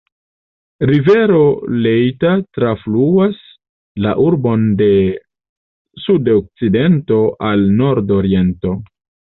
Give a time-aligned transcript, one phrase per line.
[0.91, 1.41] Rivero
[1.87, 3.37] Leitha trafluas
[4.07, 4.89] la urbon de
[6.09, 8.79] sud-okcidento al nord-oriento.